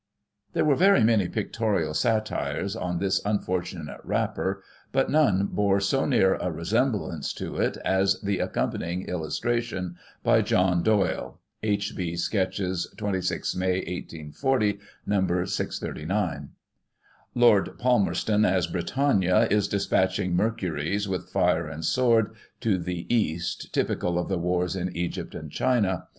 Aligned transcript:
There 0.53 0.65
were 0.65 0.73
very 0.75 1.03
many 1.03 1.27
pictorial 1.27 1.93
satires 1.93 2.75
on 2.75 2.97
this 2.97 3.21
unfortunate 3.23 4.01
wrapper, 4.03 4.63
but 4.91 5.11
none 5.11 5.45
bore 5.45 5.79
so 5.79 6.05
near 6.05 6.33
a 6.41 6.49
resemblance 6.51 7.31
to 7.33 7.57
it 7.57 7.77
as 7.85 8.19
the 8.21 8.39
accompanying 8.39 9.07
illustration 9.07 9.97
by 10.23 10.41
John 10.41 10.81
Doyle 10.81 11.39
(H.B. 11.61 12.15
Sketches, 12.15 12.91
26 12.97 13.55
May, 13.55 13.73
1840, 13.85 14.79
No. 15.05 15.45
639). 15.45 16.49
Lord 17.35 17.77
Palmerston, 17.77 18.43
as 18.43 18.65
Britannia, 18.65 19.45
is 19.51 19.67
dis 19.67 19.85
patching 19.85 20.35
Mercuries 20.35 21.07
with 21.07 21.29
fire 21.29 21.67
and 21.67 21.85
sword, 21.85 22.33
to 22.61 22.79
the 22.79 23.05
east, 23.15 23.71
typical 23.71 24.17
of 24.17 24.29
the 24.29 24.39
wars 24.39 24.75
in 24.75 24.97
Egypt 24.97 25.35
and 25.35 25.51
China. 25.51 26.07